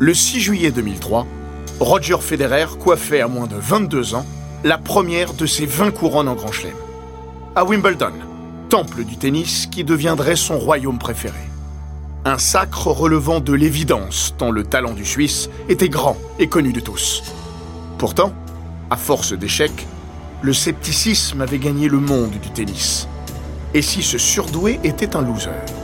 [0.00, 1.24] Le 6 juillet 2003,
[1.78, 4.26] Roger Federer coiffait à moins de 22 ans
[4.64, 6.74] la première de ses 20 couronnes en Grand Chelem.
[7.54, 8.10] À Wimbledon,
[8.70, 11.38] temple du tennis qui deviendrait son royaume préféré.
[12.24, 16.80] Un sacre relevant de l'évidence tant le talent du Suisse était grand et connu de
[16.80, 17.22] tous.
[17.96, 18.32] Pourtant,
[18.90, 19.86] à force d'échecs,
[20.42, 23.06] le scepticisme avait gagné le monde du tennis.
[23.74, 25.83] Et si ce surdoué était un loser?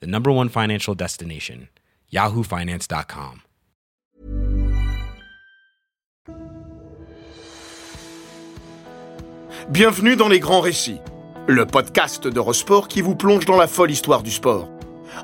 [0.00, 1.68] the number one financial destination,
[2.12, 3.42] yahoofinance.com.
[9.68, 11.00] Bienvenue dans Les Grands Récits,
[11.46, 14.70] le podcast d'Eurosport qui vous plonge dans la folle histoire du sport.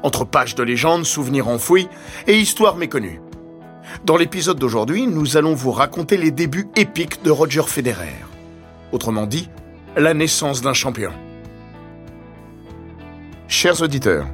[0.02, 1.88] Entre pages de légendes, souvenirs enfouis
[2.26, 3.20] et histoires méconnues.
[4.04, 8.14] Dans l'épisode d'aujourd'hui, nous allons vous raconter les débuts épiques de Roger Federer.
[8.92, 9.48] Autrement dit,
[9.96, 11.12] la naissance d'un champion.
[13.48, 14.26] Chers auditeurs,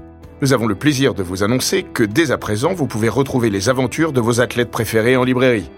[0.43, 3.69] nous avons le plaisir de vous annoncer que dès à présent, vous pouvez retrouver les
[3.69, 5.71] aventures de vos athlètes préférés en librairie.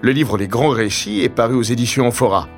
[0.00, 2.48] Le livre Les Grands Récits est paru aux éditions Amphora.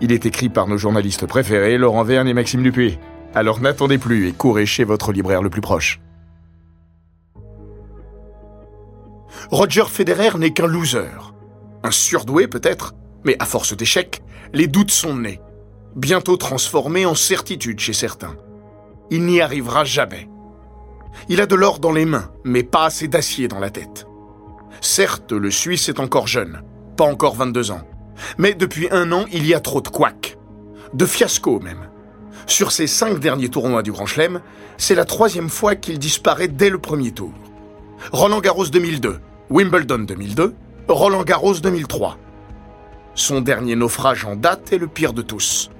[0.00, 3.00] Il est écrit par nos journalistes préférés, Laurent Verne et Maxime Dupuis.
[3.34, 6.00] Alors n'attendez plus et courez chez votre libraire le plus proche.
[9.50, 11.32] Roger Federer n'est qu'un loser.
[11.82, 15.40] Un surdoué peut-être, mais à force d'échecs, les doutes sont nés.
[15.96, 18.36] Bientôt transformés en certitude chez certains.
[19.10, 20.28] Il n'y arrivera jamais.
[21.28, 24.06] Il a de l'or dans les mains, mais pas assez d'acier dans la tête.
[24.80, 26.62] Certes, le Suisse est encore jeune,
[26.96, 27.82] pas encore 22 ans.
[28.38, 30.36] Mais depuis un an, il y a trop de couacs.
[30.94, 31.88] De fiascos même.
[32.46, 34.40] Sur ses cinq derniers tournois du Grand Chelem,
[34.76, 37.32] c'est la troisième fois qu'il disparaît dès le premier tour.
[38.10, 40.54] Roland Garros 2002, Wimbledon 2002,
[40.88, 42.18] Roland Garros 2003.
[43.14, 45.70] Son dernier naufrage en date est le pire de tous.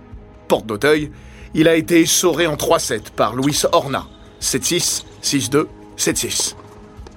[0.46, 1.10] Porte d'Auteuil,
[1.54, 4.06] il a été essoré en 3-7 par Luis Horna,
[4.40, 5.66] 7-6, 6-2,
[5.96, 6.56] 7-6.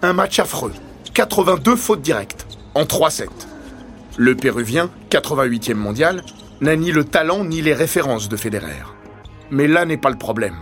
[0.02, 0.74] Un match affreux.
[1.14, 2.46] 82 fautes directes.
[2.76, 3.28] En 3-7.
[4.18, 6.24] Le Péruvien, 88e mondial,
[6.62, 8.84] n'a ni le talent ni les références de Federer.
[9.50, 10.56] Mais là n'est pas le problème.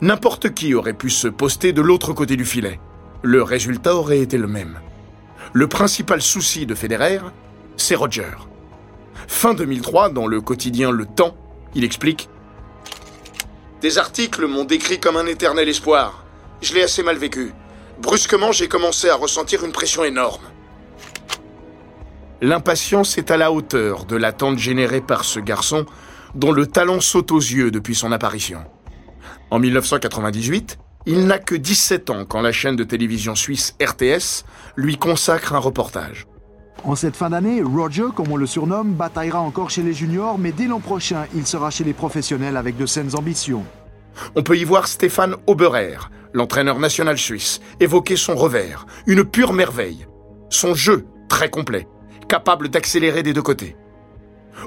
[0.00, 2.80] N'importe qui aurait pu se poster de l'autre côté du filet.
[3.22, 4.80] Le résultat aurait été le même.
[5.52, 7.20] Le principal souci de Federer,
[7.76, 8.32] c'est Roger.
[9.28, 11.36] Fin 2003, dans le quotidien Le Temps,
[11.74, 12.28] il explique
[13.80, 16.21] Des articles m'ont décrit comme un éternel espoir
[16.62, 17.52] je l'ai assez mal vécu.
[18.00, 20.42] Brusquement, j'ai commencé à ressentir une pression énorme.
[22.40, 25.86] L'impatience est à la hauteur de l'attente générée par ce garçon
[26.34, 28.64] dont le talent saute aux yeux depuis son apparition.
[29.50, 34.44] En 1998, il n'a que 17 ans quand la chaîne de télévision suisse RTS
[34.76, 36.26] lui consacre un reportage.
[36.84, 40.52] En cette fin d'année, Roger, comme on le surnomme, bataillera encore chez les juniors, mais
[40.52, 43.64] dès l'an prochain, il sera chez les professionnels avec de saines ambitions.
[44.34, 45.98] On peut y voir Stéphane Oberer,
[46.32, 50.06] l'entraîneur national suisse, évoquait son revers, une pure merveille.
[50.50, 51.88] Son jeu, très complet,
[52.28, 53.76] capable d'accélérer des deux côtés.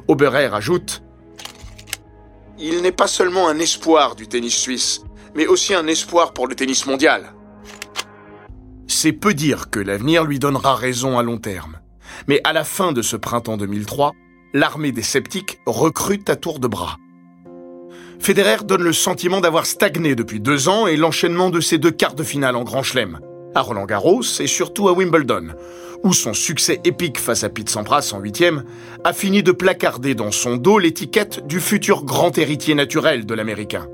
[0.07, 1.03] Oberer ajoute
[2.57, 5.03] Il n'est pas seulement un espoir du tennis suisse,
[5.35, 7.33] mais aussi un espoir pour le tennis mondial.
[8.87, 11.79] C'est peu dire que l'avenir lui donnera raison à long terme.
[12.27, 14.13] Mais à la fin de ce printemps 2003,
[14.53, 16.97] l'armée des sceptiques recrute à tour de bras.
[18.20, 22.16] Federer donne le sentiment d'avoir stagné depuis deux ans et l'enchaînement de ses deux quarts
[22.16, 23.20] de finale en Grand Chelem,
[23.53, 25.50] à Roland Garros et surtout à Wimbledon,
[26.03, 28.64] où son succès épique face à Pete Sampras en huitième
[29.03, 33.88] a fini de placarder dans son dos l'étiquette du futur grand héritier naturel de l'Américain.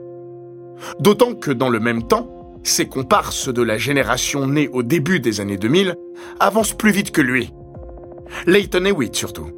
[0.99, 5.41] D'autant que dans le même temps, ses comparses de la génération née au début des
[5.41, 5.95] années 2000
[6.39, 7.51] avancent plus vite que lui.
[8.45, 9.49] Leighton Hewitt surtout.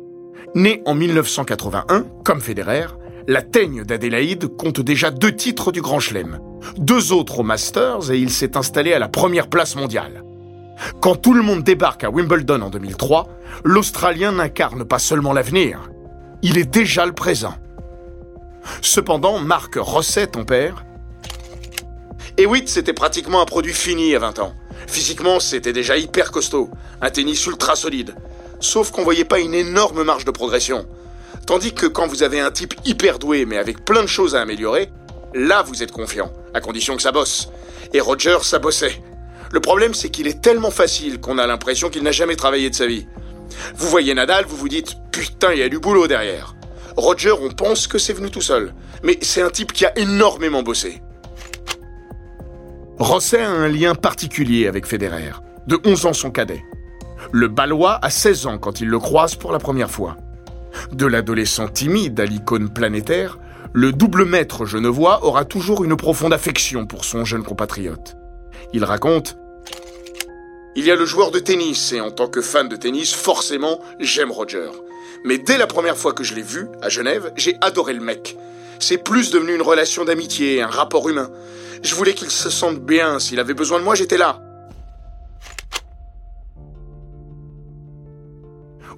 [0.55, 2.87] Né en 1981, comme Federer,
[3.27, 6.39] la teigne d'Adélaïde compte déjà deux titres du Grand Chelem,
[6.77, 10.23] deux autres au Masters et il s'est installé à la première place mondiale.
[11.01, 13.29] Quand tout le monde débarque à Wimbledon en 2003,
[13.63, 15.89] l'Australien n'incarne pas seulement l'avenir,
[16.41, 17.55] il est déjà le présent.
[18.81, 20.85] Cependant, Marc Rosset, ton père...
[22.37, 24.53] Et oui, c'était pratiquement un produit fini à 20 ans.
[24.87, 28.15] Physiquement, c'était déjà hyper costaud, un tennis ultra solide.
[28.59, 30.87] Sauf qu'on voyait pas une énorme marge de progression.
[31.45, 34.41] Tandis que quand vous avez un type hyper doué mais avec plein de choses à
[34.41, 34.89] améliorer,
[35.33, 37.49] là vous êtes confiant, à condition que ça bosse.
[37.93, 39.01] Et Roger, ça bossait.
[39.51, 42.75] Le problème, c'est qu'il est tellement facile qu'on a l'impression qu'il n'a jamais travaillé de
[42.75, 43.05] sa vie.
[43.75, 46.55] Vous voyez Nadal, vous vous dites putain, il y a du boulot derrière.
[46.97, 48.73] Roger, on pense que c'est venu tout seul,
[49.03, 51.01] mais c'est un type qui a énormément bossé.
[52.99, 55.31] Rosset a un lien particulier avec Federer,
[55.67, 56.63] de 11 ans son cadet.
[57.31, 60.17] Le Balois a 16 ans quand il le croise pour la première fois.
[60.91, 63.39] De l'adolescent timide à l'icône planétaire,
[63.73, 68.15] le double maître genevois aura toujours une profonde affection pour son jeune compatriote.
[68.73, 69.35] Il raconte
[70.75, 73.79] Il y a le joueur de tennis, et en tant que fan de tennis, forcément,
[73.99, 74.69] j'aime Roger.
[75.25, 78.37] Mais dès la première fois que je l'ai vu, à Genève, j'ai adoré le mec.
[78.79, 81.29] C'est plus devenu une relation d'amitié, un rapport humain.
[81.81, 84.41] Je voulais qu'il se sente bien, s'il avait besoin de moi, j'étais là.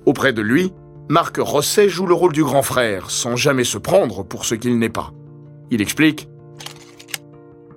[0.06, 0.72] Auprès de lui,
[1.08, 4.80] Marc Rosset joue le rôle du grand frère, sans jamais se prendre pour ce qu'il
[4.80, 5.12] n'est pas.
[5.70, 6.28] Il explique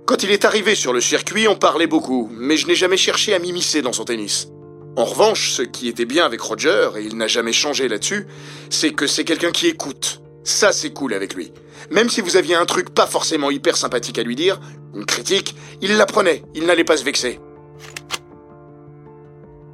[0.07, 3.35] Quand il est arrivé sur le circuit, on parlait beaucoup, mais je n'ai jamais cherché
[3.35, 4.49] à m'immiscer dans son tennis.
[4.97, 8.27] En revanche, ce qui était bien avec Roger, et il n'a jamais changé là-dessus,
[8.71, 10.23] c'est que c'est quelqu'un qui écoute.
[10.43, 11.53] Ça, c'est cool avec lui.
[11.91, 14.59] Même si vous aviez un truc pas forcément hyper sympathique à lui dire,
[14.95, 17.41] une critique, il l'apprenait, il n'allait pas se vexer.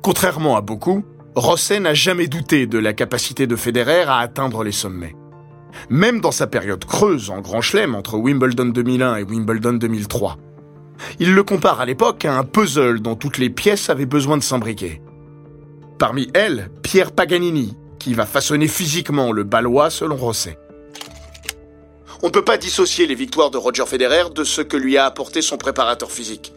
[0.02, 1.04] Contrairement à beaucoup,
[1.36, 5.16] Rosset n'a jamais douté de la capacité de Federer à atteindre les sommets.
[5.88, 10.38] Même dans sa période creuse en Grand Chelem entre Wimbledon 2001 et Wimbledon 2003.
[11.18, 14.44] Il le compare à l'époque à un puzzle dont toutes les pièces avaient besoin de
[14.44, 15.02] s'imbriquer.
[15.98, 20.56] Parmi elles, Pierre Paganini, qui va façonner physiquement le balois selon Rosset.
[22.22, 25.04] On ne peut pas dissocier les victoires de Roger Federer de ce que lui a
[25.04, 26.52] apporté son préparateur physique.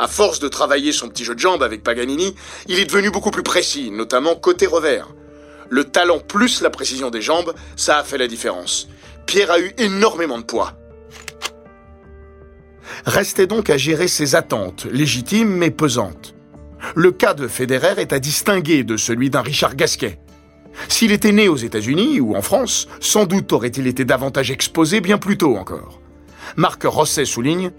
[0.00, 2.34] À force de travailler son petit jeu de jambes avec Paganini,
[2.68, 5.08] il est devenu beaucoup plus précis, notamment côté revers.
[5.68, 8.88] Le talent plus la précision des jambes, ça a fait la différence.
[9.26, 10.72] Pierre a eu énormément de poids.
[13.04, 16.34] Restait donc à gérer ses attentes, légitimes mais pesantes.
[16.94, 20.18] Le cas de Federer est à distinguer de celui d'un Richard Gasquet.
[20.88, 25.18] S'il était né aux États-Unis ou en France, sans doute aurait-il été davantage exposé bien
[25.18, 26.00] plus tôt encore.
[26.56, 27.70] Marc Rosset souligne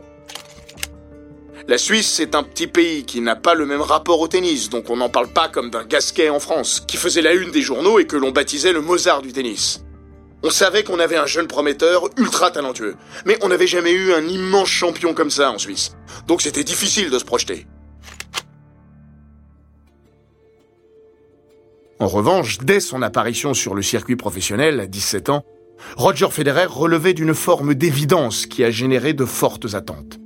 [1.68, 4.90] la Suisse, c'est un petit pays qui n'a pas le même rapport au tennis, donc
[4.90, 8.00] on n'en parle pas comme d'un Gasquet en France, qui faisait la une des journaux
[8.00, 9.84] et que l'on baptisait le Mozart du tennis.
[10.44, 14.28] On savait qu'on avait un jeune prometteur ultra talentueux, mais on n'avait jamais eu un
[14.28, 15.96] immense champion comme ça en Suisse.
[16.28, 17.68] Donc c'était difficile de se projeter.
[22.00, 25.46] En revanche, dès son apparition sur le circuit professionnel à 17 ans,
[25.96, 30.21] Roger Federer relevait d'une forme d'évidence qui a généré de fortes attentes.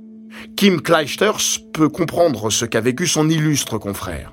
[0.56, 4.32] Kim Clijsters peut comprendre ce qu'a vécu son illustre confrère.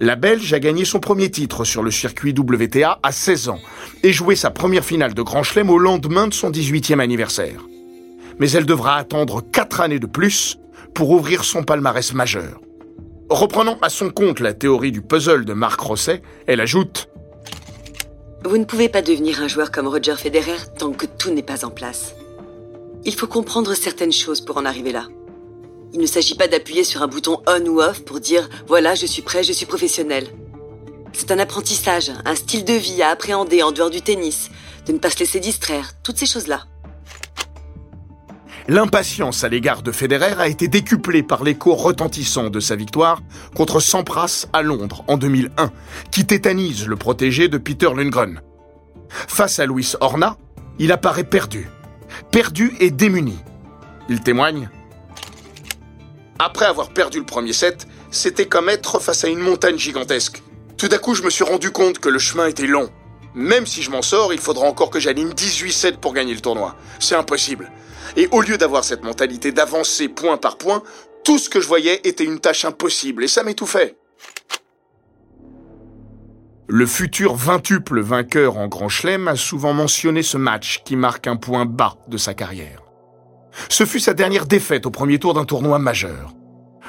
[0.00, 3.60] La Belge a gagné son premier titre sur le circuit WTA à 16 ans
[4.02, 7.60] et joué sa première finale de Grand Chelem au lendemain de son 18e anniversaire.
[8.38, 10.58] Mais elle devra attendre 4 années de plus
[10.94, 12.58] pour ouvrir son palmarès majeur.
[13.28, 17.10] Reprenant à son compte la théorie du puzzle de Marc Rosset, elle ajoute
[18.42, 21.66] Vous ne pouvez pas devenir un joueur comme Roger Federer tant que tout n'est pas
[21.66, 22.14] en place.
[23.04, 25.08] Il faut comprendre certaines choses pour en arriver là.
[25.92, 29.06] Il ne s'agit pas d'appuyer sur un bouton on ou off pour dire voilà, je
[29.06, 30.28] suis prêt, je suis professionnel.
[31.12, 34.50] C'est un apprentissage, un style de vie à appréhender en dehors du tennis,
[34.86, 36.66] de ne pas se laisser distraire, toutes ces choses-là.
[38.68, 43.22] L'impatience à l'égard de Federer a été décuplée par l'écho retentissant de sa victoire
[43.54, 45.70] contre Sampras à Londres en 2001,
[46.10, 48.40] qui tétanise le protégé de Peter Lundgren.
[49.08, 50.36] Face à Luis Horna,
[50.80, 51.70] il apparaît perdu,
[52.32, 53.38] perdu et démuni.
[54.08, 54.68] Il témoigne
[56.38, 60.42] Après avoir perdu le premier set, c'était comme être face à une montagne gigantesque.
[60.76, 62.90] Tout d'un coup, je me suis rendu compte que le chemin était long.
[63.34, 66.40] Même si je m'en sors, il faudra encore que j'aligne 18 sets pour gagner le
[66.40, 66.76] tournoi.
[67.00, 67.70] C'est impossible.
[68.16, 70.82] Et au lieu d'avoir cette mentalité d'avancer point par point,
[71.24, 73.96] tout ce que je voyais était une tâche impossible et ça m'étouffait.
[76.68, 81.36] Le futur vintuple vainqueur en Grand Chelem a souvent mentionné ce match qui marque un
[81.36, 82.85] point bas de sa carrière.
[83.68, 86.34] Ce fut sa dernière défaite au premier tour d'un tournoi majeur.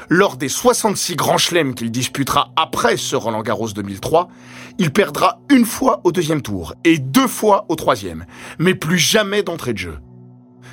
[0.10, 4.30] Lors des 66 Grands Chelems qu'il disputera après ce Roland Garros 2003,
[4.78, 8.26] il perdra une fois au deuxième tour et deux fois au troisième,
[8.58, 9.98] mais plus jamais d'entrée de jeu.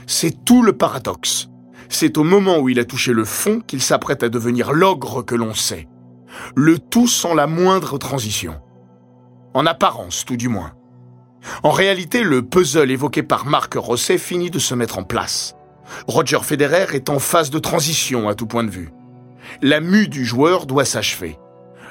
[0.06, 1.48] C'est tout le paradoxe.
[1.88, 5.34] C'est au moment où il a touché le fond qu'il s'apprête à devenir l'ogre que
[5.34, 5.88] l'on sait.
[6.54, 8.60] Le tout sans la moindre transition.
[9.54, 10.72] En apparence, tout du moins.
[11.62, 15.54] En réalité, le puzzle évoqué par Marc Rosset finit de se mettre en place.
[16.06, 18.90] Roger Federer est en phase de transition à tout point de vue.
[19.62, 21.38] La mue du joueur doit s'achever.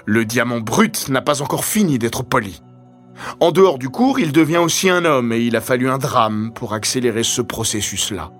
[0.05, 2.61] Le diamant brut n'a pas encore fini d'être poli.
[3.39, 6.51] En dehors du cours, il devient aussi un homme et il a fallu un drame
[6.53, 8.31] pour accélérer ce processus-là.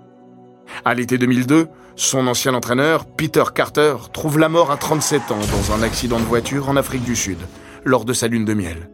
[0.84, 5.74] À l'été 2002, son ancien entraîneur, Peter Carter, trouve la mort à 37 ans dans
[5.74, 7.38] un accident de voiture en Afrique du Sud,
[7.84, 8.90] lors de sa lune de miel.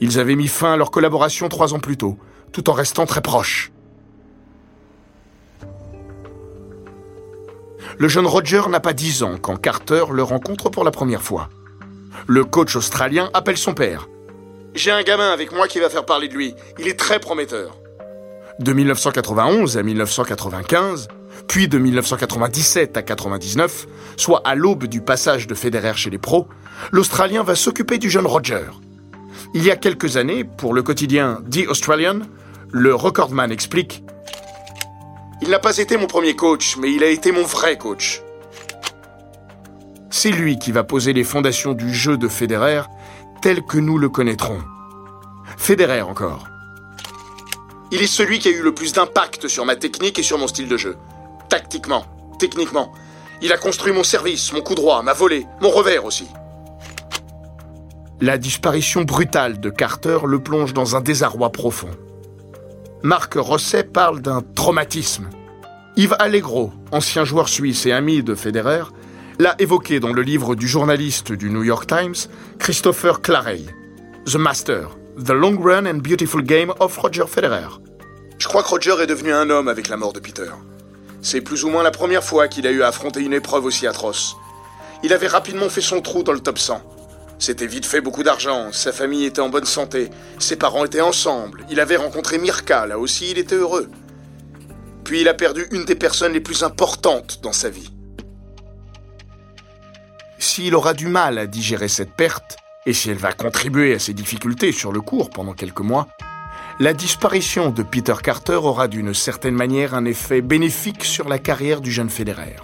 [0.00, 2.18] Ils avaient mis fin à leur collaboration trois ans plus tôt,
[2.52, 3.72] tout en restant très proches.
[8.00, 11.48] Le jeune Roger n'a pas 10 ans quand Carter le rencontre pour la première fois.
[12.28, 14.08] Le coach australien appelle son père.
[14.76, 16.54] J'ai un gamin avec moi qui va faire parler de lui.
[16.78, 17.76] Il est très prometteur.
[18.60, 21.08] De 1991 à 1995,
[21.48, 26.46] puis de 1997 à 99, soit à l'aube du passage de Federer chez les pros,
[26.92, 28.66] l'Australien va s'occuper du jeune Roger.
[29.54, 32.20] Il y a quelques années, pour le quotidien The Australian,
[32.70, 34.04] le recordman explique
[35.40, 38.22] Il n'a pas été mon premier coach, mais il a été mon vrai coach.
[40.10, 42.82] C'est lui qui va poser les fondations du jeu de Federer
[43.40, 44.60] tel que nous le connaîtrons.
[45.56, 46.48] Federer encore.
[47.92, 50.48] Il est celui qui a eu le plus d'impact sur ma technique et sur mon
[50.48, 50.96] style de jeu.
[51.48, 52.04] Tactiquement,
[52.38, 52.92] techniquement.
[53.40, 56.26] Il a construit mon service, mon coup droit, ma volée, mon revers aussi.
[58.20, 61.90] La disparition brutale de Carter le plonge dans un désarroi profond.
[63.04, 65.30] Marc Rosset parle d'un traumatisme.
[65.96, 68.82] Yves Allegro, ancien joueur suisse et ami de Federer,
[69.38, 72.16] l'a évoqué dans le livre du journaliste du New York Times,
[72.58, 73.62] Christopher Clarey,
[74.26, 74.88] The Master,
[75.24, 77.68] The Long Run and Beautiful Game of Roger Federer.
[78.38, 80.50] Je crois que Roger est devenu un homme avec la mort de Peter.
[81.22, 83.86] C'est plus ou moins la première fois qu'il a eu à affronter une épreuve aussi
[83.86, 84.36] atroce.
[85.04, 86.82] Il avait rapidement fait son trou dans le top 100.
[87.38, 91.64] C'était vite fait beaucoup d'argent, sa famille était en bonne santé, ses parents étaient ensemble,
[91.70, 93.88] il avait rencontré Mirka, là aussi il était heureux.
[95.04, 97.92] Puis il a perdu une des personnes les plus importantes dans sa vie.
[100.38, 104.14] S'il aura du mal à digérer cette perte, et si elle va contribuer à ses
[104.14, 106.08] difficultés sur le cours pendant quelques mois,
[106.80, 111.80] la disparition de Peter Carter aura d'une certaine manière un effet bénéfique sur la carrière
[111.80, 112.56] du jeune Federer.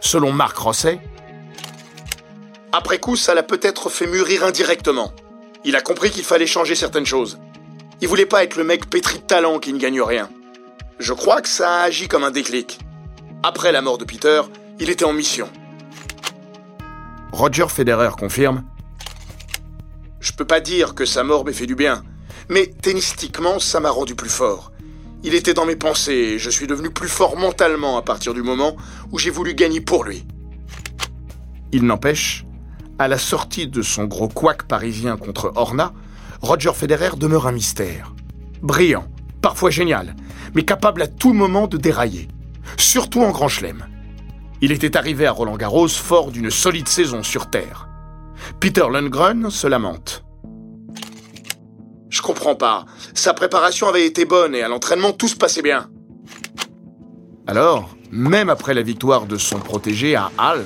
[0.00, 1.00] Selon Marc Rosset,
[2.72, 5.12] après coup, ça l'a peut-être fait mûrir indirectement.
[5.64, 7.38] Il a compris qu'il fallait changer certaines choses.
[8.00, 10.28] Il voulait pas être le mec pétri de talent qui ne gagne rien.
[10.98, 12.78] Je crois que ça a agi comme un déclic.
[13.42, 14.42] Après la mort de Peter,
[14.78, 15.48] il était en mission.
[17.32, 18.64] Roger Federer confirme
[20.20, 22.02] je peux pas dire que sa mort m'ait fait du bien,
[22.48, 24.72] mais tennistiquement, ça m'a rendu plus fort.
[25.22, 28.42] Il était dans mes pensées et je suis devenu plus fort mentalement à partir du
[28.42, 28.76] moment
[29.12, 30.26] où j'ai voulu gagner pour lui.
[31.72, 32.44] Il n'empêche,
[32.98, 35.92] à la sortie de son gros couac parisien contre Horna,
[36.40, 38.14] Roger Federer demeure un mystère.
[38.62, 39.06] Brillant,
[39.40, 40.16] parfois génial,
[40.54, 42.28] mais capable à tout moment de dérailler,
[42.76, 43.86] surtout en grand chelem.
[44.60, 47.88] Il était arrivé à Roland Garros fort d'une solide saison sur terre.
[48.60, 50.24] Peter Lundgren se lamente.
[52.10, 52.84] Je comprends pas.
[53.14, 55.88] Sa préparation avait été bonne et à l'entraînement tout se passait bien.
[57.46, 60.64] Alors, même après la victoire de son protégé à Halle,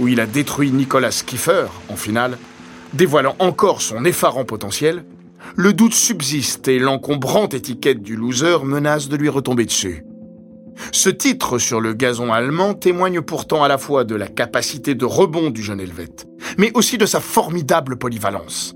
[0.00, 2.38] où il a détruit Nicolas Kiefer en finale,
[2.94, 5.04] dévoilant encore son effarant potentiel,
[5.56, 10.04] le doute subsiste et l'encombrante étiquette du loser menace de lui retomber dessus.
[10.92, 15.04] Ce titre sur le gazon allemand témoigne pourtant à la fois de la capacité de
[15.04, 16.26] rebond du jeune Helvète,
[16.56, 18.74] mais aussi de sa formidable polyvalence.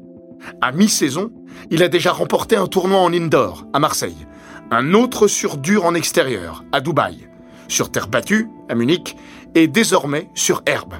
[0.60, 1.30] À mi-saison,
[1.70, 4.26] il a déjà remporté un tournoi en indoor à Marseille,
[4.70, 7.28] un autre sur dur en extérieur à Dubaï,
[7.68, 9.16] sur terre battue à Munich
[9.54, 10.94] et désormais sur herbe.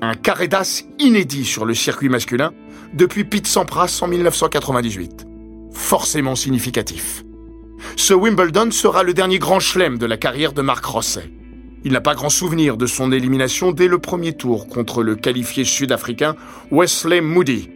[0.00, 2.52] Un carré d'as inédit sur le circuit masculin
[2.94, 5.26] depuis Pete Sampras en 1998.
[5.72, 7.24] Forcément significatif.
[7.96, 11.30] Ce Wimbledon sera le dernier grand chelem de la carrière de Marc Rosset.
[11.84, 15.64] Il n'a pas grand souvenir de son élimination dès le premier tour contre le qualifié
[15.64, 16.36] sud-africain
[16.70, 17.68] Wesley Moody.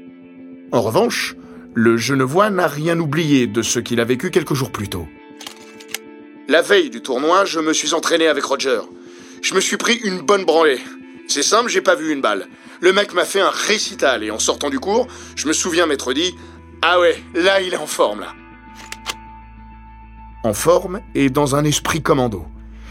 [0.71, 1.35] En revanche,
[1.75, 5.09] le Genevois n'a rien oublié de ce qu'il a vécu quelques jours plus tôt.
[6.49, 8.81] La veille du tournoi, je me suis entraîné avec Roger.
[9.43, 10.81] Je me suis pris une bonne branlée.
[11.33, 12.47] C'est simple, j'ai pas vu une balle.
[12.83, 16.13] Le mec m'a fait un récital et en sortant du cours, je me souviens m'être
[16.13, 16.35] dit
[16.83, 18.35] Ah ouais, là il est en forme là.
[20.45, 22.45] En forme et dans un esprit commando.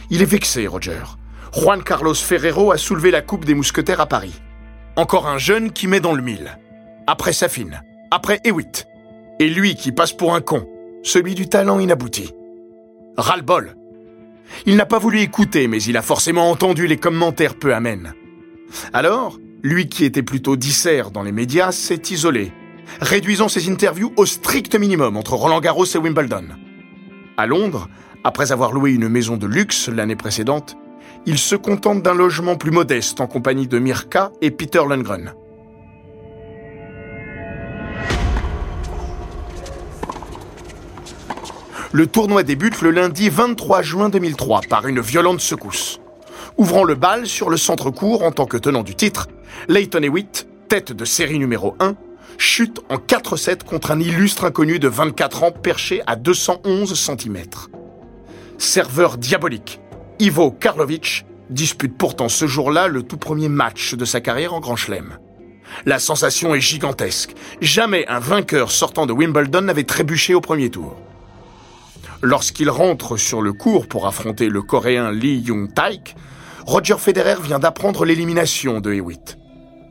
[0.10, 1.04] Il est vexé, Roger.
[1.54, 4.34] Juan Carlos Ferrero a soulevé la Coupe des Mousquetaires à Paris.
[4.96, 6.58] Encore un jeune qui met dans le mille.
[7.06, 8.88] Après Safine, après Hewitt.
[9.40, 10.68] Et lui qui passe pour un con,
[11.04, 12.32] celui du talent inabouti.
[13.18, 13.76] Ras-le-bol.
[14.66, 18.16] Il n'a pas voulu écouter, mais il a forcément entendu les commentaires peu amènes.
[18.94, 22.52] Alors, lui qui était plutôt dissert dans les médias s'est isolé,
[23.00, 26.46] réduisant ses interviews au strict minimum entre Roland Garros et Wimbledon.
[27.38, 27.90] À Londres,
[28.24, 30.78] après avoir loué une maison de luxe l'année précédente,
[31.26, 35.34] il se contente d'un logement plus modeste en compagnie de Mirka et Peter Lundgren.
[41.94, 46.00] Le tournoi débute le lundi 23 juin 2003 par une violente secousse.
[46.58, 49.28] Ouvrant le bal sur le centre-court en tant que tenant du titre,
[49.68, 51.96] Leighton Hewitt, tête de série numéro 1,
[52.38, 57.38] chute en 4-7 contre un illustre inconnu de 24 ans perché à 211 cm.
[58.58, 59.80] Serveur diabolique,
[60.20, 64.76] Ivo Karlovic dispute pourtant ce jour-là le tout premier match de sa carrière en Grand
[64.76, 65.18] Chelem.
[65.86, 67.34] La sensation est gigantesque.
[67.62, 70.98] Jamais un vainqueur sortant de Wimbledon n'avait trébuché au premier tour.
[72.22, 76.16] Lorsqu'il rentre sur le court pour affronter le Coréen Lee Jung-taek,
[76.72, 79.38] Roger Federer vient d'apprendre l'élimination de Hewitt.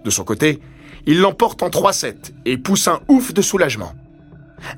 [0.02, 0.60] De son côté,
[1.04, 3.92] il l'emporte en 3-7 et pousse un ouf de soulagement.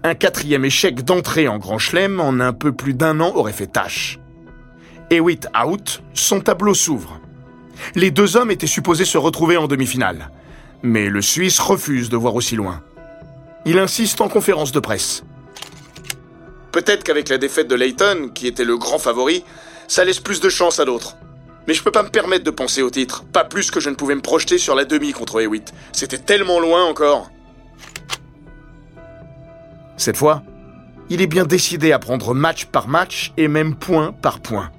[0.03, 3.69] Un quatrième échec d'entrée en Grand Chelem en un peu plus d'un an aurait fait
[3.69, 4.19] tâche.
[5.11, 7.21] Hewitt out, son tableau s'ouvre.
[7.95, 10.33] Les deux hommes étaient supposés se retrouver en demi-finale.
[10.83, 12.83] Mais le Suisse refuse de voir aussi loin.
[13.65, 15.23] Il insiste en conférence de presse.
[16.73, 19.45] Peut-être qu'avec la défaite de Leighton, qui était le grand favori,
[19.87, 21.17] ça laisse plus de chance à d'autres.
[21.67, 23.95] Mais je peux pas me permettre de penser au titre, pas plus que je ne
[23.95, 25.73] pouvais me projeter sur la demi contre Hewitt.
[25.93, 27.31] C'était tellement loin encore.
[29.97, 30.43] Cette fois,
[31.11, 34.71] il est bien décidé à prendre match par match et même point par point.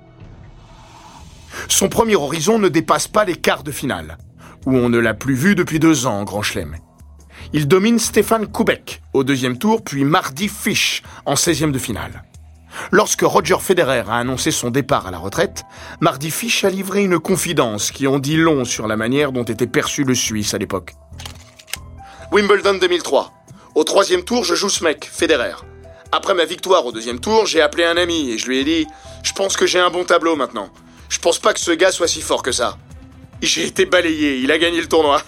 [1.69, 4.17] Son premier horizon ne dépasse pas les quarts de finale,
[4.65, 6.75] où on ne l'a plus vu depuis deux ans en Grand Chelem.
[7.53, 12.23] Il domine Stéphane Koubek au deuxième tour, puis Mardi Fish en 16e de finale.
[12.91, 15.63] Lorsque Roger Federer a annoncé son départ à la retraite,
[15.99, 19.67] Mardi Fish a livré une confidence qui en dit long sur la manière dont était
[19.67, 20.93] perçu le Suisse à l'époque.
[22.31, 23.31] Wimbledon 2003.
[23.75, 25.55] Au troisième tour, je joue ce mec, Federer.
[26.11, 28.87] Après ma victoire au deuxième tour, j'ai appelé un ami et je lui ai dit
[29.23, 30.69] Je pense que j'ai un bon tableau maintenant.
[31.09, 32.77] Je pense pas que ce gars soit si fort que ça.
[33.41, 35.21] J'ai été balayé, il a gagné le tournoi.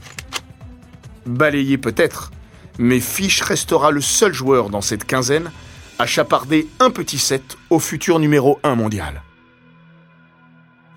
[1.26, 2.30] balayé peut-être,
[2.78, 5.50] mais Fish restera le seul joueur dans cette quinzaine
[5.98, 9.22] à chaparder un petit set au futur numéro 1 mondial.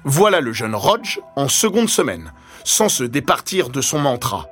[0.03, 2.33] Voilà le jeune Rodge en seconde semaine,
[2.63, 4.47] sans se départir de son mantra.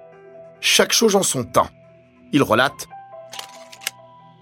[0.62, 1.70] Chaque chose en son temps.
[2.32, 2.88] Il relate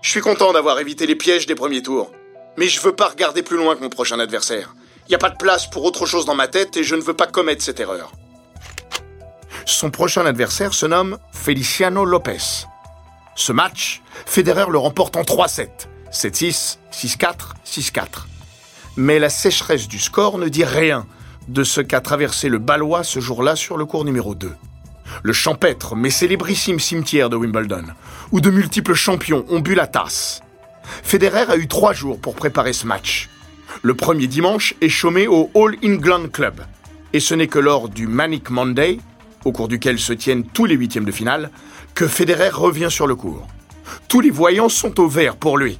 [0.01, 2.11] Je suis content d'avoir évité les pièges des premiers tours,
[2.57, 4.75] mais je veux pas regarder plus loin que mon prochain adversaire.
[5.07, 7.01] Il n'y a pas de place pour autre chose dans ma tête et je ne
[7.01, 8.11] veux pas commettre cette erreur.
[9.65, 12.65] Son prochain adversaire se nomme Feliciano Lopez.
[13.35, 17.33] Ce match, Federer le remporte en 3-7, 7-6, 6-4,
[17.65, 18.01] 6-4.
[18.95, 21.05] Mais la sécheresse du score ne dit rien
[21.47, 24.51] de ce qu'a traversé le Balois ce jour-là sur le cours numéro 2.
[25.23, 27.85] Le champêtre mais célébrissime cimetière de Wimbledon,
[28.31, 30.41] où de multiples champions ont bu la tasse.
[31.03, 33.29] Federer a eu trois jours pour préparer ce match.
[33.81, 36.61] Le premier dimanche est chômé au All England Club.
[37.13, 38.99] Et ce n'est que lors du Manic Monday,
[39.45, 41.51] au cours duquel se tiennent tous les huitièmes de finale,
[41.93, 43.47] que Federer revient sur le cours.
[44.07, 45.79] Tous les voyants sont au vert pour lui,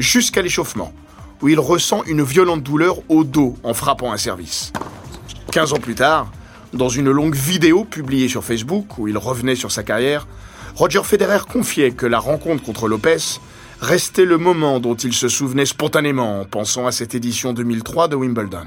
[0.00, 0.92] jusqu'à l'échauffement,
[1.42, 4.72] où il ressent une violente douleur au dos en frappant un service.
[5.52, 6.30] Quinze ans plus tard,
[6.72, 10.26] dans une longue vidéo publiée sur Facebook où il revenait sur sa carrière,
[10.74, 13.38] Roger Federer confiait que la rencontre contre Lopez
[13.80, 18.16] restait le moment dont il se souvenait spontanément en pensant à cette édition 2003 de
[18.16, 18.66] Wimbledon.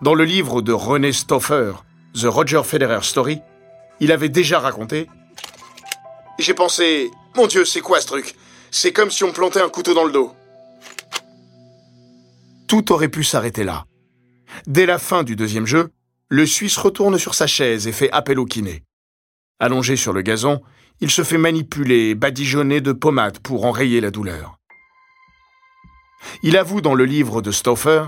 [0.00, 1.72] Dans le livre de René Stoffer,
[2.14, 3.40] The Roger Federer Story,
[4.00, 5.08] il avait déjà raconté
[6.38, 8.34] J'ai pensé, mon Dieu, c'est quoi ce truc?
[8.74, 10.32] C'est comme si on plantait un couteau dans le dos.
[12.66, 13.84] Tout aurait pu s'arrêter là.
[14.66, 15.90] Dès la fin du deuxième jeu,
[16.30, 18.82] le Suisse retourne sur sa chaise et fait appel au kiné.
[19.60, 20.62] Allongé sur le gazon,
[21.02, 24.56] il se fait manipuler et badigeonner de pommade pour enrayer la douleur.
[26.42, 28.04] Il avoue dans le livre de Stauffer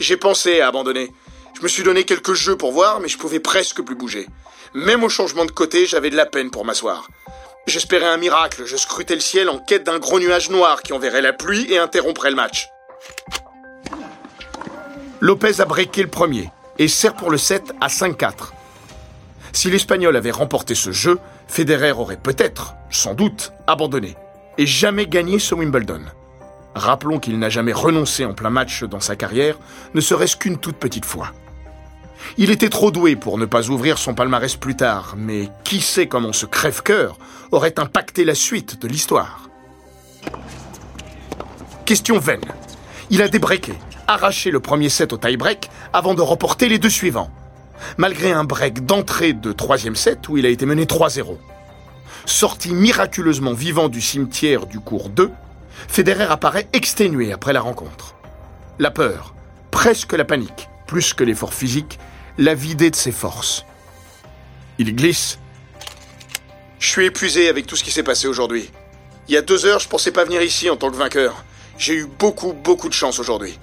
[0.00, 1.12] J'ai pensé à abandonner.
[1.54, 4.26] Je me suis donné quelques jeux pour voir, mais je pouvais presque plus bouger.
[4.72, 7.08] Même au changement de côté, j'avais de la peine pour m'asseoir.
[7.68, 11.20] J'espérais un miracle, je scrutais le ciel en quête d'un gros nuage noir qui enverrait
[11.20, 12.70] la pluie et interromprait le match.
[15.20, 18.52] Lopez a breaké le premier et sert pour le 7 à 5-4.
[19.52, 24.16] Si l'Espagnol avait remporté ce jeu, Federer aurait peut-être, sans doute, abandonné
[24.56, 26.00] et jamais gagné ce Wimbledon.
[26.74, 29.58] Rappelons qu'il n'a jamais renoncé en plein match dans sa carrière,
[29.92, 31.32] ne serait-ce qu'une toute petite fois.
[32.36, 36.06] Il était trop doué pour ne pas ouvrir son palmarès plus tard, mais qui sait
[36.06, 37.18] comment ce crève-cœur
[37.52, 39.48] aurait impacté la suite de l'histoire
[41.84, 42.44] Question vaine.
[43.10, 43.72] Il a débreaké,
[44.06, 47.30] arraché le premier set au tie-break avant de remporter les deux suivants,
[47.96, 51.38] malgré un break d'entrée de troisième set où il a été mené 3-0.
[52.26, 55.30] sorti miraculeusement vivant du cimetière du cours 2,
[55.88, 58.16] Federer apparaît exténué après la rencontre.
[58.78, 59.34] La peur,
[59.70, 62.00] presque la panique, plus que l'effort physique,
[62.38, 63.64] l'a vidé de ses forces.
[64.78, 65.38] Il glisse.
[66.80, 68.70] Je suis épuisé avec tout ce qui s'est passé aujourd'hui.
[69.28, 71.44] Il y a deux heures, je pensais pas venir ici en tant que vainqueur.
[71.76, 73.58] J'ai eu beaucoup, beaucoup de chance aujourd'hui.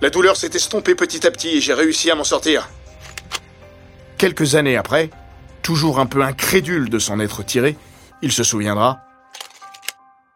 [0.00, 2.68] La douleur s'est estompée petit à petit et j'ai réussi à m'en sortir.
[4.18, 5.10] Quelques années après,
[5.62, 7.76] toujours un peu incrédule de s'en être tiré,
[8.22, 9.00] il se souviendra.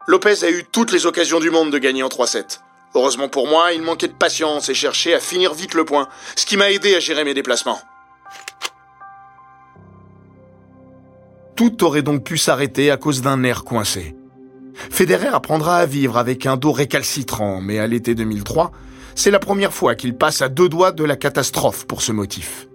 [0.07, 2.61] Lopez a eu toutes les occasions du monde de gagner en 3-7.
[2.95, 6.45] Heureusement pour moi, il manquait de patience et cherchait à finir vite le point, ce
[6.45, 7.79] qui m'a aidé à gérer mes déplacements.
[11.55, 14.17] Tout aurait donc pu s'arrêter à cause d'un nerf coincé.
[14.75, 18.73] Federer apprendra à vivre avec un dos récalcitrant, mais à l'été 2003,
[19.15, 22.67] c'est la première fois qu'il passe à deux doigts de la catastrophe pour ce motif.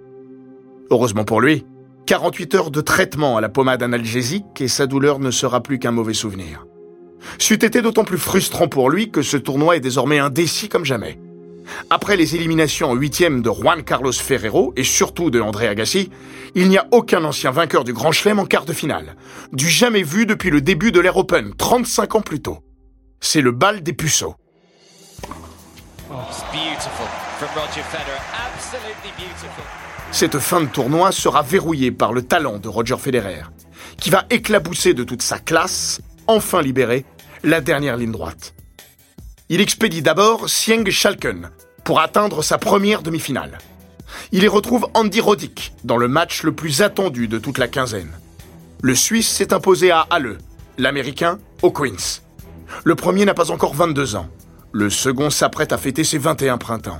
[0.92, 1.66] Heureusement pour lui,
[2.06, 5.92] 48 heures de traitement à la pommade analgésique et sa douleur ne sera plus qu'un
[5.92, 6.68] mauvais souvenir.
[7.40, 11.20] C'eût été d'autant plus frustrant pour lui que ce tournoi est désormais indécis comme jamais.
[11.90, 16.12] Après les éliminations en huitième de Juan Carlos Ferrero et surtout de André Agassi,
[16.54, 19.16] il n'y a aucun ancien vainqueur du Grand Chelem en quart de finale.
[19.52, 22.60] Du jamais vu depuis le début de l'Air Open, 35 ans plus tôt.
[23.20, 24.36] C'est le bal des puceaux.
[30.12, 33.44] Cette fin de tournoi sera verrouillée par le talent de Roger Federer,
[33.98, 37.06] qui va éclabousser de toute sa classe, enfin libéré,
[37.46, 38.56] la dernière ligne droite.
[39.50, 41.52] Il expédie d'abord Sieng Schalken
[41.84, 43.60] pour atteindre sa première demi-finale.
[44.32, 48.12] Il y retrouve Andy Roddick dans le match le plus attendu de toute la quinzaine.
[48.82, 50.40] Le Suisse s'est imposé à Halle,
[50.80, 52.22] l'Américain au Queens.
[52.84, 54.28] Le premier n'a pas encore 22 ans.
[54.72, 57.00] Le second s'apprête à fêter ses 21 printemps.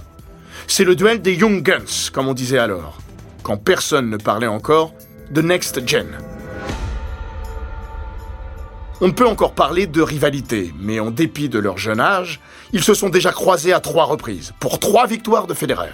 [0.68, 3.00] C'est le duel des Young Guns, comme on disait alors,
[3.42, 4.94] quand personne ne parlait encore
[5.32, 6.08] de Next Gen.
[9.02, 12.40] On peut encore parler de rivalité, mais en dépit de leur jeune âge,
[12.72, 15.92] ils se sont déjà croisés à trois reprises, pour trois victoires de Federer.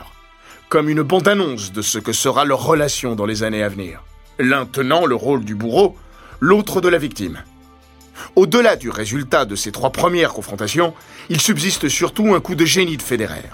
[0.70, 4.04] Comme une bande-annonce de ce que sera leur relation dans les années à venir.
[4.38, 5.96] L'un tenant le rôle du bourreau,
[6.40, 7.42] l'autre de la victime.
[8.36, 10.94] Au-delà du résultat de ces trois premières confrontations,
[11.30, 13.50] il subsiste surtout un coup de génie de Federer.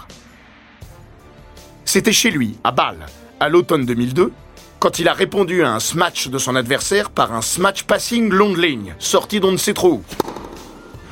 [1.86, 3.06] C'était chez lui, à Bâle,
[3.40, 4.34] à l'automne 2002,
[4.80, 8.58] quand il a répondu à un smash de son adversaire par un smash passing longue
[8.58, 10.04] ligne, sorti d'on ne sait trop où.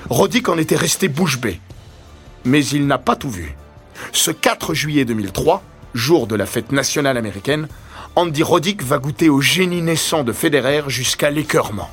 [0.09, 1.59] Roddick en était resté bouche bée.
[2.43, 3.55] Mais il n'a pas tout vu.
[4.11, 5.63] Ce 4 juillet 2003,
[5.95, 7.67] jour de la fête nationale américaine,
[8.15, 11.89] Andy Roddick va goûter au génie naissant de Federer jusqu'à l'écœurement.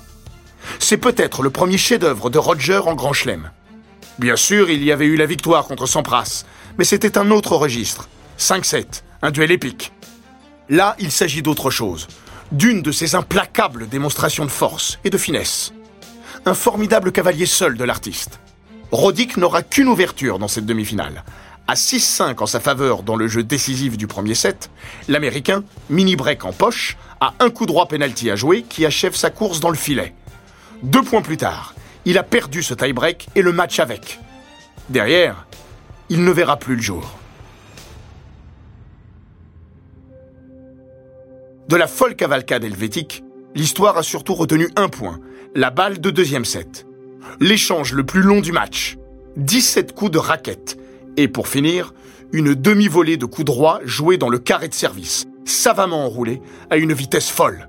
[0.79, 3.51] C'est peut-être le premier chef-d'œuvre de Roger en Grand Chelem.
[4.19, 6.45] Bien sûr, il y avait eu la victoire contre Sampras,
[6.79, 8.09] mais c'était un autre registre.
[8.39, 9.93] 5-7, un duel épique.
[10.69, 12.09] Là, il s'agit d'autre chose,
[12.53, 15.73] d'une de ces implacables démonstrations de force et de finesse.
[16.47, 18.41] Un formidable cavalier seul de l'artiste.
[18.91, 21.25] Roddick n'aura qu'une ouverture dans cette demi-finale.
[21.67, 24.71] À 6-5 en sa faveur dans le jeu décisif du premier set,
[25.09, 29.61] l'Américain, mini-break en poche, a un coup droit penalty à jouer qui achève sa course
[29.61, 30.15] dans le filet.
[30.83, 34.21] Deux points plus tard, il a perdu ce tie-break et le match avec.
[34.89, 35.47] Derrière,
[36.09, 37.19] il ne verra plus le jour.
[41.73, 45.21] De la folle cavalcade helvétique, l'histoire a surtout retenu un point,
[45.55, 46.87] la balle de deuxième set.
[47.41, 48.99] L'échange le plus long du match,
[49.39, 50.77] 17 coups de raquette.
[51.17, 51.95] Et pour finir,
[52.31, 56.93] une demi-volée de coups droits joués dans le carré de service, savamment enroulé à une
[56.93, 57.67] vitesse folle.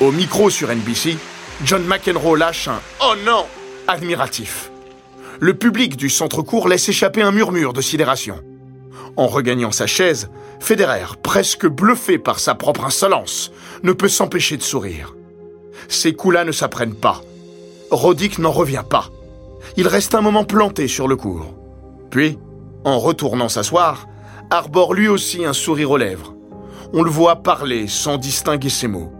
[0.00, 1.16] Au micro sur NBC,
[1.62, 3.46] John McEnroe lâche un Oh non
[3.86, 4.72] admiratif.
[5.38, 8.42] Le public du centre-court laisse échapper un murmure de sidération.
[9.16, 10.28] En regagnant sa chaise,
[10.60, 13.50] Federer, presque bluffé par sa propre insolence,
[13.82, 15.14] ne peut s'empêcher de sourire.
[15.88, 17.22] Ces coups-là ne s'apprennent pas.
[17.90, 19.10] Roddick n'en revient pas.
[19.76, 21.54] Il reste un moment planté sur le cours.
[22.10, 22.38] Puis,
[22.84, 24.06] en retournant s'asseoir,
[24.50, 26.34] arbore lui aussi un sourire aux lèvres.
[26.92, 29.12] On le voit parler sans distinguer ses mots.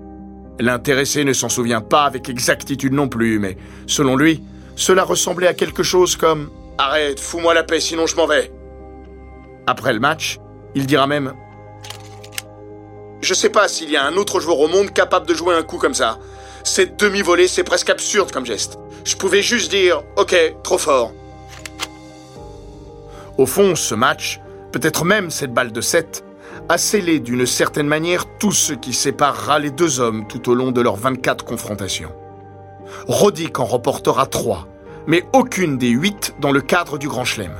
[0.59, 3.57] L'intéressé ne s'en souvient pas avec exactitude non plus, mais
[3.87, 4.43] selon lui,
[4.77, 6.45] cela ressemblait à quelque chose comme⁇
[6.79, 8.43] Arrête, fous-moi la paix, sinon je m'en vais⁇
[9.67, 10.39] après le match,
[10.75, 11.35] il dira même
[13.21, 15.63] Je sais pas s'il y a un autre joueur au monde capable de jouer un
[15.63, 16.19] coup comme ça.
[16.65, 18.79] Cette demi-volée, c'est presque absurde comme geste.
[19.05, 21.13] Je pouvais juste dire Ok, trop fort.
[23.39, 24.41] Au fond, ce match,
[24.73, 26.25] peut-être même cette balle de 7,
[26.69, 30.73] a scellé d'une certaine manière tout ce qui séparera les deux hommes tout au long
[30.73, 32.13] de leurs 24 confrontations.
[33.07, 34.67] Roddick en reportera 3,
[35.07, 37.53] mais aucune des 8 dans le cadre du Grand Chelem,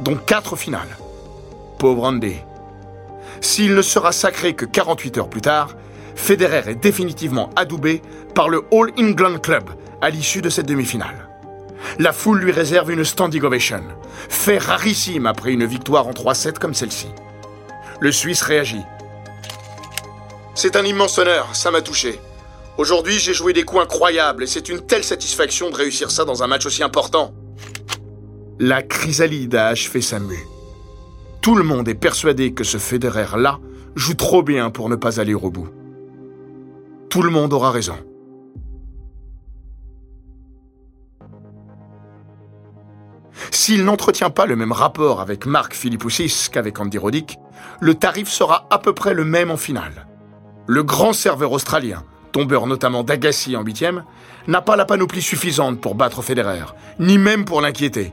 [0.00, 0.96] dont 4 finales
[1.80, 2.36] pauvre Andy.
[3.40, 5.76] S'il ne sera sacré que 48 heures plus tard,
[6.14, 8.02] Federer est définitivement adoubé
[8.34, 9.64] par le All England Club
[10.02, 11.26] à l'issue de cette demi-finale.
[11.98, 13.82] La foule lui réserve une standing ovation,
[14.28, 17.06] fait rarissime après une victoire en 3-7 comme celle-ci.
[17.98, 18.84] Le Suisse réagit.
[20.54, 22.20] C'est un immense honneur, ça m'a touché.
[22.76, 26.42] Aujourd'hui, j'ai joué des coups incroyables et c'est une telle satisfaction de réussir ça dans
[26.42, 27.32] un match aussi important.
[28.58, 30.49] La chrysalide a achevé sa mue.
[31.42, 33.58] Tout le monde est persuadé que ce Federer-là
[33.94, 35.68] joue trop bien pour ne pas aller au bout.
[37.08, 37.96] Tout le monde aura raison.
[43.50, 47.38] S'il n'entretient pas le même rapport avec Marc Philippoussis qu'avec Andy Roddick,
[47.80, 50.06] le tarif sera à peu près le même en finale.
[50.66, 54.04] Le grand serveur australien, tombeur notamment d'Agassi en huitième,
[54.46, 56.66] n'a pas la panoplie suffisante pour battre Federer,
[56.98, 58.12] ni même pour l'inquiéter.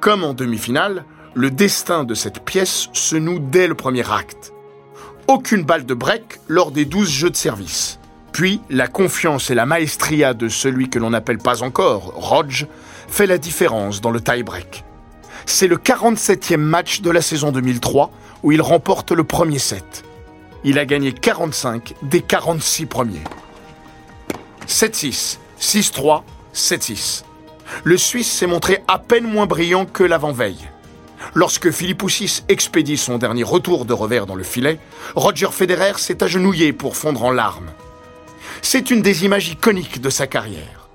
[0.00, 4.52] Comme en demi-finale, le destin de cette pièce se noue dès le premier acte.
[5.28, 7.98] Aucune balle de break lors des douze jeux de service.
[8.32, 12.66] Puis, la confiance et la maestria de celui que l'on n'appelle pas encore Rodge
[13.08, 14.84] fait la différence dans le tie-break.
[15.46, 18.10] C'est le 47e match de la saison 2003
[18.42, 20.04] où il remporte le premier set.
[20.64, 23.24] Il a gagné 45 des 46 premiers.
[24.66, 26.22] 7-6, 6-3,
[26.54, 27.24] 7-6.
[27.84, 30.68] Le Suisse s'est montré à peine moins brillant que l'avant-veille.
[31.34, 34.78] Lorsque Philippoussis expédie son dernier retour de revers dans le filet,
[35.14, 37.70] Roger Federer s'est agenouillé pour fondre en larmes.
[38.62, 40.88] C'est une des images iconiques de sa carrière.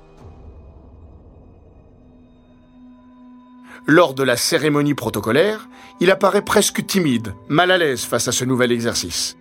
[3.88, 5.68] Lors de la cérémonie protocolaire,
[6.00, 9.38] il apparaît presque timide, mal à l'aise face à ce nouvel exercice.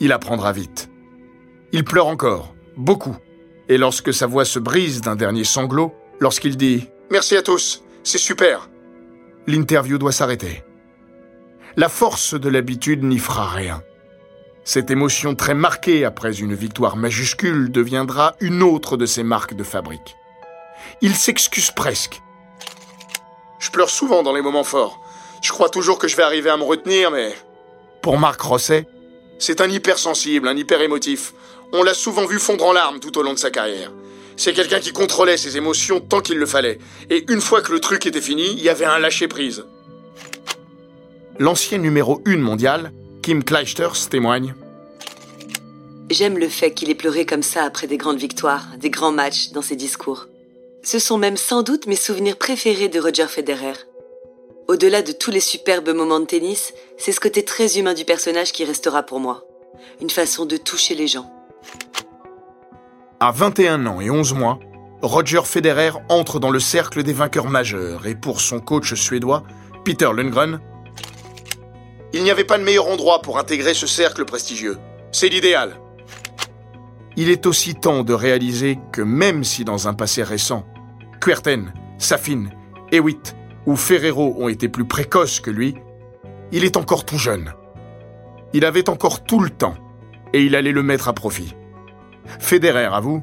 [0.00, 0.90] Il apprendra vite.
[1.70, 3.16] Il pleure encore, beaucoup,
[3.68, 6.78] et lorsque sa voix se brise d'un dernier sanglot, lorsqu'il dit⁇
[7.10, 8.68] Merci à tous, c'est super!⁇
[9.46, 10.62] l'interview doit s'arrêter.
[11.76, 13.82] La force de l'habitude n'y fera rien.
[14.64, 19.64] Cette émotion très marquée après une victoire majuscule deviendra une autre de ses marques de
[19.64, 20.16] fabrique.
[21.00, 22.20] Il s'excuse presque.
[23.58, 25.00] Je pleure souvent dans les moments forts.
[25.42, 27.34] Je crois toujours que je vais arriver à me retenir, mais...
[28.02, 28.86] Pour Marc Rosset,
[29.38, 31.34] c'est un hypersensible, un hyper émotif.
[31.72, 33.90] On l'a souvent vu fondre en larmes tout au long de sa carrière.
[34.36, 36.78] C'est quelqu'un qui contrôlait ses émotions tant qu'il le fallait.
[37.10, 39.64] Et une fois que le truc était fini, il y avait un lâcher-prise.
[41.38, 42.92] L'ancien numéro 1 mondial,
[43.22, 44.54] Kim Clijsters, témoigne.
[46.10, 49.50] J'aime le fait qu'il ait pleuré comme ça après des grandes victoires, des grands matchs
[49.50, 50.26] dans ses discours.
[50.82, 53.74] Ce sont même sans doute mes souvenirs préférés de Roger Federer.
[54.68, 58.52] Au-delà de tous les superbes moments de tennis, c'est ce côté très humain du personnage
[58.52, 59.44] qui restera pour moi.
[60.00, 61.32] Une façon de toucher les gens.
[63.24, 64.58] À 21 ans et 11 mois,
[65.00, 69.44] Roger Federer entre dans le cercle des vainqueurs majeurs et pour son coach suédois,
[69.84, 70.58] Peter Lundgren,
[72.12, 74.76] il n'y avait pas de meilleur endroit pour intégrer ce cercle prestigieux.
[75.12, 75.76] C'est l'idéal.
[77.14, 80.66] Il est aussi temps de réaliser que même si dans un passé récent,
[81.20, 82.46] Kuerten, Safin,
[82.90, 85.76] Hewitt ou Ferrero ont été plus précoces que lui,
[86.50, 87.52] il est encore tout jeune.
[88.52, 89.76] Il avait encore tout le temps
[90.32, 91.54] et il allait le mettre à profit.
[92.38, 93.22] Federer, à vous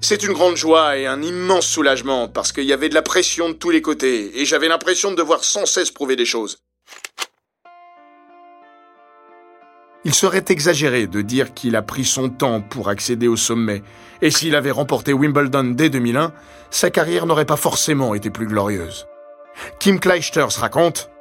[0.00, 3.48] C'est une grande joie et un immense soulagement parce qu'il y avait de la pression
[3.48, 6.58] de tous les côtés et j'avais l'impression de devoir sans cesse prouver des choses.
[10.04, 13.84] Il serait exagéré de dire qu'il a pris son temps pour accéder au sommet,
[14.20, 16.32] et s'il avait remporté Wimbledon dès 2001,
[16.70, 19.06] sa carrière n'aurait pas forcément été plus glorieuse.
[19.78, 21.11] Kim Clijsters raconte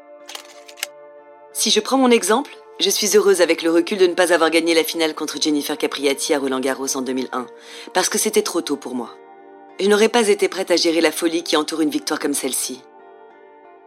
[1.54, 4.50] Si je prends mon exemple, je suis heureuse avec le recul de ne pas avoir
[4.50, 7.46] gagné la finale contre Jennifer Capriati à Roland Garros en 2001,
[7.94, 9.16] parce que c'était trop tôt pour moi.
[9.80, 12.82] Je n'aurais pas été prête à gérer la folie qui entoure une victoire comme celle-ci.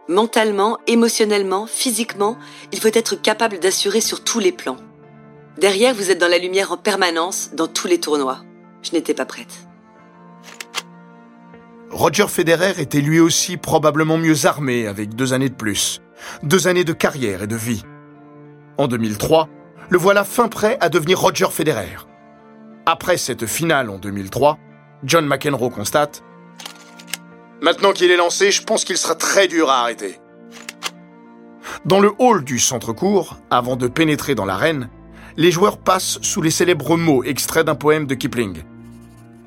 [0.07, 2.37] Mentalement, émotionnellement, physiquement,
[2.71, 4.77] il faut être capable d'assurer sur tous les plans.
[5.57, 8.41] Derrière, vous êtes dans la lumière en permanence, dans tous les tournois.
[8.83, 9.65] Je n'étais pas prête.
[11.89, 16.01] Roger Federer était lui aussi probablement mieux armé avec deux années de plus.
[16.43, 17.83] Deux années de carrière et de vie.
[18.77, 19.49] En 2003,
[19.89, 21.97] le voilà fin prêt à devenir Roger Federer.
[22.85, 24.57] Après cette finale en 2003,
[25.03, 26.23] John McEnroe constate
[27.61, 30.19] Maintenant qu'il est lancé, je pense qu'il sera très dur à arrêter.
[31.85, 34.89] Dans le hall du centre-cours, avant de pénétrer dans l'arène,
[35.37, 38.63] les joueurs passent sous les célèbres mots extraits d'un poème de Kipling.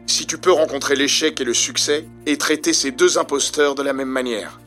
[0.07, 3.93] Si tu peux rencontrer l'échec et le succès et traiter ces deux imposteurs de la
[3.93, 4.59] même manière.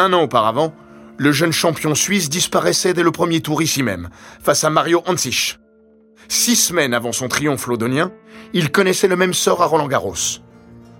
[0.00, 0.72] Un an auparavant,
[1.16, 5.58] le jeune champion suisse disparaissait dès le premier tour ici même, face à Mario Hansich.
[6.28, 8.12] Six semaines avant son triomphe londonien,
[8.52, 10.38] il connaissait le même sort à Roland Garros.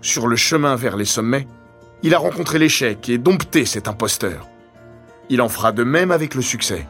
[0.03, 1.47] Sur le chemin vers les sommets,
[2.03, 4.49] il a rencontré l'échec et dompté cet imposteur.
[5.31, 6.85] Il en fera de même avec le succès,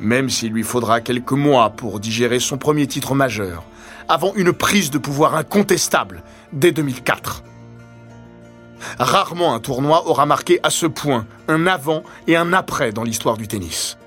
[0.00, 3.62] même s'il lui faudra quelques mois pour digérer son premier titre majeur,
[4.08, 6.22] avant une prise de pouvoir incontestable
[6.54, 7.42] dès 2004.
[8.98, 13.36] Rarement un tournoi aura marqué à ce point un avant et un après dans l'histoire
[13.36, 13.98] du tennis.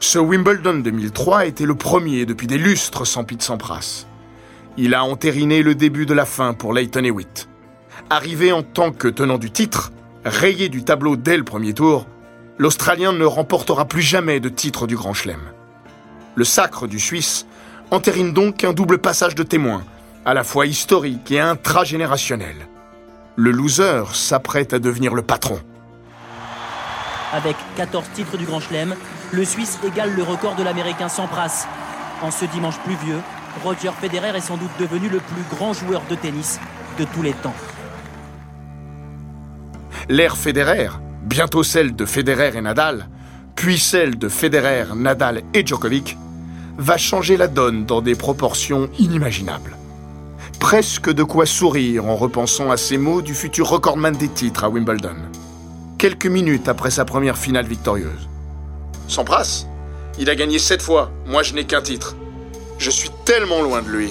[0.00, 4.06] Ce Wimbledon 2003 était le premier depuis des lustres sans Pete Sampras.
[4.76, 7.48] Il a entériné le début de la fin pour Leighton Hewitt.
[8.10, 9.92] Arrivé en tant que tenant du titre,
[10.24, 12.06] rayé du tableau dès le premier tour,
[12.58, 15.40] l'Australien ne remportera plus jamais de titre du Grand Chelem.
[16.34, 17.46] Le sacre du Suisse
[17.90, 19.82] entérine donc un double passage de témoin,
[20.26, 22.68] à la fois historique et intragénérationnel.
[23.38, 25.58] Le loser s'apprête à devenir le patron.
[27.34, 28.94] Avec 14 titres du Grand Chelem,
[29.30, 31.66] le Suisse égale le record de l'Américain Sampras.
[32.22, 33.18] En ce dimanche pluvieux,
[33.62, 36.58] Roger Federer est sans doute devenu le plus grand joueur de tennis
[36.98, 37.54] de tous les temps.
[40.08, 40.88] L'ère Federer,
[41.22, 43.06] bientôt celle de Federer et Nadal,
[43.54, 46.16] puis celle de Federer, Nadal et Djokovic,
[46.78, 49.76] va changer la donne dans des proportions inimaginables.
[50.68, 54.68] Presque de quoi sourire en repensant à ces mots du futur recordman des titres à
[54.68, 55.14] Wimbledon.
[55.96, 58.28] Quelques minutes après sa première finale victorieuse.
[59.06, 59.66] Sampras
[60.18, 62.16] Il a gagné sept fois, moi je n'ai qu'un titre.
[62.78, 64.10] Je suis tellement loin de lui.